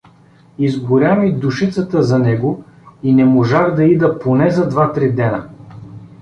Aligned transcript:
Изгоря 0.57 1.15
ми 1.15 1.33
душицата 1.33 2.01
за 2.03 2.19
него 2.19 2.63
и 3.03 3.13
не 3.13 3.25
можах 3.25 3.75
да 3.75 3.83
ида 3.83 4.19
поне 4.19 4.49
за 4.51 4.69
два-три 4.69 5.11
дена. 5.11 5.49